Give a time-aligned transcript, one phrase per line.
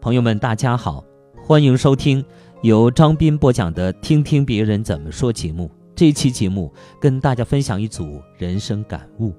[0.00, 1.04] 朋友们，大家好，
[1.42, 2.24] 欢迎收听
[2.62, 5.68] 由张斌播讲的《听听别人怎么说》节目。
[5.96, 9.32] 这期节目跟大家分享一组人生感悟。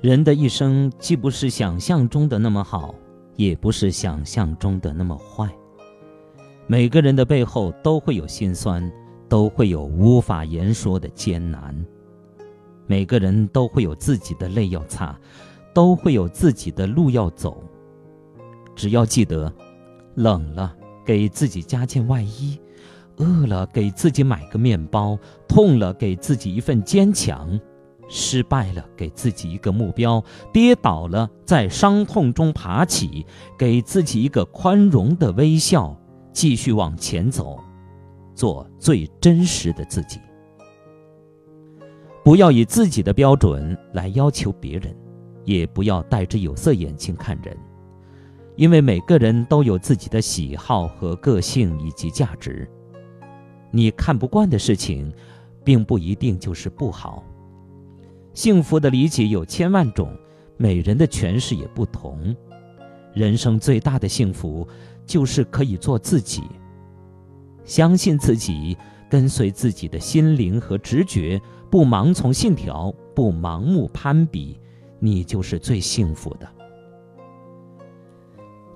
[0.00, 2.94] 人的一生既不是想象中的那么好，
[3.34, 5.48] 也不是想象中的那么坏。
[6.66, 8.88] 每个人的背后都会有心酸，
[9.30, 11.74] 都会有无法言说的艰难。
[12.86, 15.16] 每个人都会有自己的泪要擦，
[15.72, 17.62] 都会有自己的路要走。
[18.74, 19.50] 只要记得，
[20.16, 20.74] 冷了
[21.06, 22.60] 给自己加件外衣，
[23.18, 25.16] 饿了给自己买个面包，
[25.46, 27.60] 痛了给自己一份坚强，
[28.08, 33.24] 失败了给自己一个目标，跌倒了在伤痛中爬起，
[33.56, 35.96] 给自己一个宽容的微笑，
[36.32, 37.62] 继续往前走，
[38.40, 40.18] 做最真实的自己。
[42.24, 44.96] 不要以自己的标准来要求别人，
[45.44, 47.54] 也不要戴着有色眼镜看人。
[48.56, 52.66] 因为每个人都有自己的喜好和个性以及价值，
[53.70, 55.12] 你看不惯的事情，
[55.62, 57.22] 并不一定就是不好。
[58.32, 60.16] 幸福的理解有千万种，
[60.56, 62.34] 每人的诠释也不同。
[63.12, 64.66] 人生最大的幸福，
[65.04, 66.42] 就是可以做自己，
[67.70, 68.76] 相信自己，
[69.08, 71.40] 跟随自己的心灵和直觉，
[71.70, 74.58] 不盲从信条，不盲目攀比，
[74.98, 76.48] 你就是最幸福的。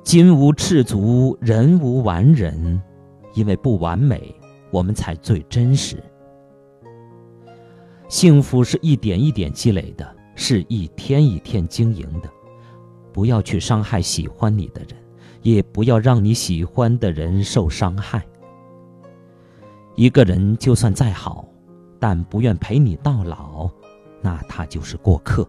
[0.04, 2.80] 金无赤足，人无完人，
[3.34, 4.32] 因为不完美，
[4.70, 6.00] 我们才最真实。
[8.08, 12.30] 幸福是一点一点积累的，是一天一天经营的。
[13.12, 14.90] 不要去伤害喜欢你的人，
[15.42, 18.24] 也不要让你喜欢的人受伤害。
[19.96, 21.46] 一个人就算再好，
[22.00, 23.70] 但不愿陪你到老，
[24.20, 25.48] 那他就是过客。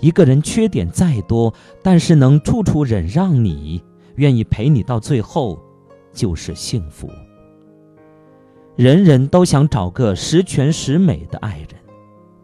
[0.00, 1.52] 一个人缺点再多，
[1.82, 3.82] 但是能处处忍让你，
[4.16, 5.58] 愿意陪你到最后，
[6.12, 7.08] 就是幸福。
[8.76, 11.68] 人人都想找个十全十美的爱人，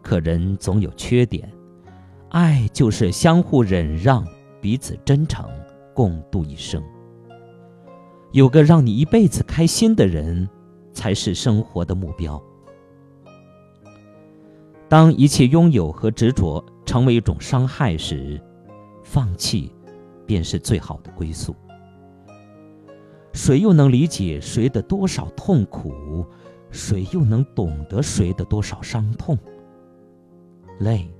[0.01, 1.51] 可人总有缺点。
[2.29, 4.25] 爱就是相互忍让，
[4.61, 5.49] 彼此真诚，
[5.93, 6.83] 共度一生。
[8.37, 10.47] 有个让你一辈子开心的人，
[10.93, 12.39] 才是生活的目标。
[14.87, 18.39] 当一切拥有和执着成为一种伤害时，
[19.03, 19.73] 放弃
[20.23, 21.55] 便是最好的归宿。
[23.33, 26.23] 谁又能理解谁的多少痛苦？
[26.69, 29.35] 谁又能懂得谁的多少伤痛？
[30.77, 31.11] 泪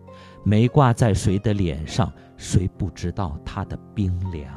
[0.43, 4.47] 没挂在谁的脸上，谁不知道他的冰凉？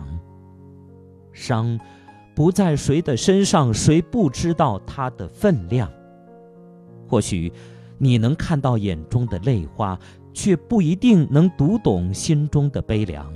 [1.33, 1.81] 伤
[2.35, 5.91] 不在谁的身上，谁不知道他的分量？
[7.09, 7.53] 或许。
[8.03, 10.01] 你能看到眼中的泪花，
[10.33, 13.31] 却不一定能读懂心中的悲凉。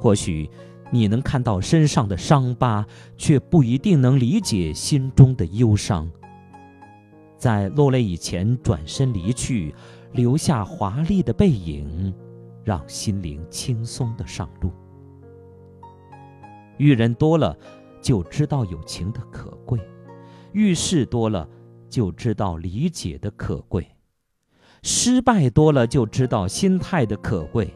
[0.00, 0.50] 或许
[0.90, 2.84] 你能看到身上的伤疤，
[3.16, 6.10] 却不一定能理解心中的忧伤。
[7.38, 9.72] 在落泪以前转身离去，
[10.10, 12.12] 留下华丽的背影，
[12.64, 14.72] 让心灵轻松的上路。
[16.78, 17.56] 遇人多了，
[18.00, 19.78] 就知道友情的可贵；
[20.52, 21.48] 遇事多了。
[21.90, 23.86] 就知道理解的可贵，
[24.82, 27.72] 失败多了就知道心态的可贵，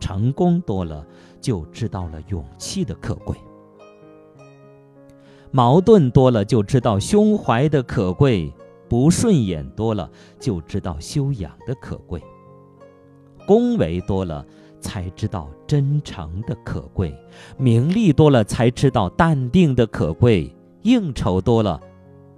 [0.00, 1.06] 成功多了
[1.40, 3.36] 就知道了勇气的可贵，
[5.52, 8.52] 矛盾多了就知道胸怀的可贵，
[8.88, 12.20] 不顺眼多了就知道修养的可贵，
[13.46, 14.44] 恭维多了
[14.84, 17.18] 才知道真诚的可贵，
[17.56, 21.80] 名利多了才知道淡定的可贵，应酬多了。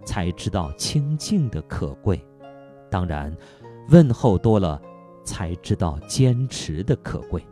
[0.04, 2.24] 才知道清静的可贵，
[2.88, 3.36] 当然，
[3.90, 4.80] 问候多了，
[5.24, 7.44] 才知道坚持的可贵。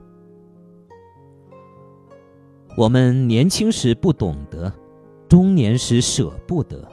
[2.77, 4.73] 我们年轻时不懂得，
[5.29, 6.89] 中年时舍不得。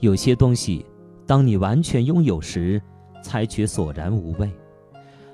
[0.00, 0.86] 有些东西，
[1.26, 2.80] 当你完全拥有时，
[3.22, 4.48] 才觉索然无味；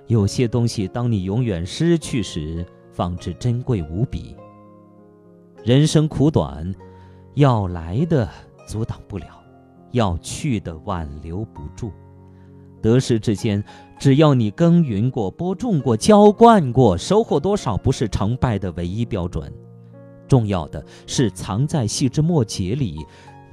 [0.07, 4.37] 有些东西，当你永远失去时，方知珍贵无比。
[5.65, 6.75] 人生苦短，
[7.35, 8.29] 要来的。
[8.65, 9.27] 阻挡不了，
[9.91, 11.91] 要去的挽留不住。
[12.81, 13.63] 得失之间，
[13.99, 19.53] 只要你耕耘过、播种过、浇灌过，收获多少不是成败的唯一标准。
[20.29, 22.97] 重要的是藏在细枝末节里，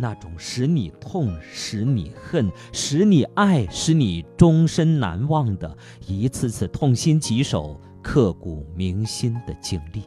[0.02, 10.04] 那种使你痛、使你恨、使你爱、使你终身难忘的一次次痛心疾首、刻骨铭心的经历。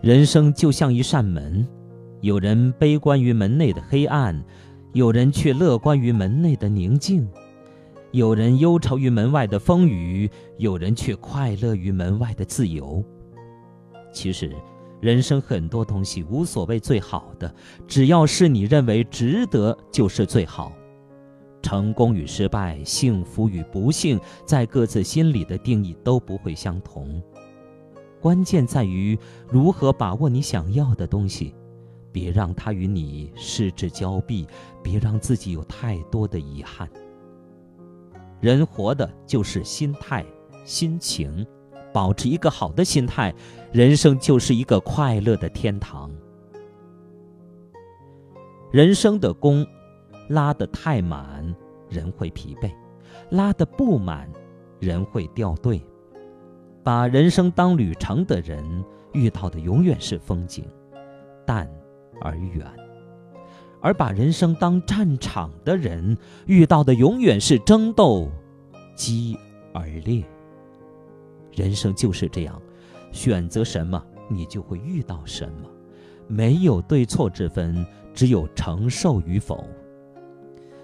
[0.00, 1.66] 人生就像一扇门。
[2.20, 4.44] 有人悲观于门内的黑暗，
[4.92, 7.24] 有人却乐观于门内的宁静；
[8.10, 13.04] 有人忧愁于门外的风雨，有人却快乐于门外的自由。
[14.12, 14.52] 其实，
[15.00, 17.54] 人生很多东西无所谓最好的，
[17.86, 20.72] 只要是你认为值得，就是最好。
[21.62, 27.22] 成功与失败，幸福与不幸，在各自心里的定义都不会相同。
[28.20, 29.18] 关键在于
[29.48, 31.54] 如何把握你想要的东西。
[32.10, 34.48] 别让他与你失之交臂，
[34.82, 36.88] 别让自己有太多的遗憾。
[38.40, 40.24] 人活的就是心态、
[40.64, 41.46] 心情，
[41.92, 43.34] 保持一个好的心态，
[43.72, 46.10] 人生就是一个快乐的天堂。
[48.70, 49.66] 人生的弓
[50.28, 51.54] 拉得太满，
[51.88, 52.70] 人会疲惫；
[53.30, 54.30] 拉得不满，
[54.78, 55.82] 人会掉队。
[56.84, 60.64] 把人生当旅程的人，遇到的永远是风景，
[61.46, 61.68] 淡。
[62.20, 62.66] 而远，
[63.80, 68.28] 而把人生当战场的人，遇到的永远是争斗，
[68.96, 69.38] 激
[69.72, 70.24] 而烈。
[71.58, 72.62] 人生就是这样，
[73.10, 75.68] 选择什么，你就会遇到什么，
[76.28, 77.84] 没有对错之分，
[78.14, 79.64] 只有承受与否。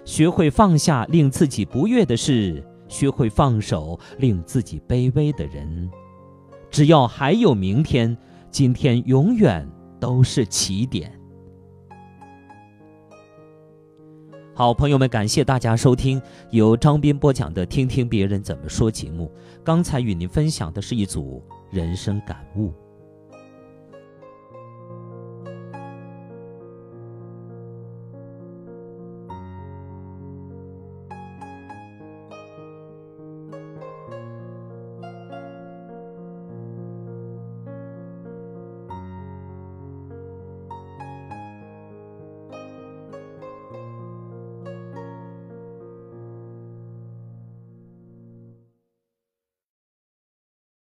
[0.03, 5.89] 学会放下令自己不悦的事，学会放手令自己卑微的人。
[6.69, 8.17] 只要还有明天，
[8.51, 9.65] 今天永远
[9.97, 11.17] 都是起点。
[14.57, 19.29] 好朋友们，感谢大家收听由张斌播讲的《听听别人怎么说》节目。
[19.65, 22.73] 刚才与您分享的是一组人生感悟。